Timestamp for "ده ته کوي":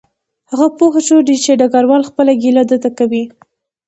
2.69-3.23